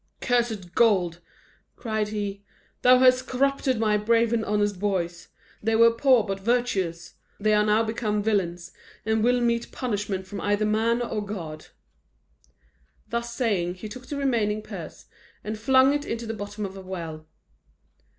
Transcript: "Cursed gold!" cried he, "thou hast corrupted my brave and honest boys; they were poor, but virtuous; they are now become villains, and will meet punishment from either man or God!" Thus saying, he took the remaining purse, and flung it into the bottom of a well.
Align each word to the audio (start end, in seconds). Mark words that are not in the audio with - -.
"Cursed 0.19 0.73
gold!" 0.73 1.19
cried 1.75 2.07
he, 2.07 2.43
"thou 2.81 2.97
hast 2.97 3.27
corrupted 3.27 3.77
my 3.79 3.97
brave 3.97 4.33
and 4.33 4.43
honest 4.43 4.79
boys; 4.79 5.27
they 5.61 5.75
were 5.75 5.91
poor, 5.91 6.23
but 6.23 6.39
virtuous; 6.39 7.13
they 7.39 7.53
are 7.53 7.63
now 7.63 7.83
become 7.83 8.23
villains, 8.23 8.71
and 9.05 9.23
will 9.23 9.39
meet 9.39 9.71
punishment 9.71 10.25
from 10.25 10.41
either 10.41 10.65
man 10.65 11.03
or 11.03 11.23
God!" 11.23 11.67
Thus 13.09 13.31
saying, 13.35 13.75
he 13.75 13.87
took 13.87 14.07
the 14.07 14.17
remaining 14.17 14.63
purse, 14.63 15.05
and 15.43 15.55
flung 15.59 15.93
it 15.93 16.03
into 16.05 16.25
the 16.25 16.33
bottom 16.33 16.65
of 16.65 16.75
a 16.75 16.81
well. 16.81 17.27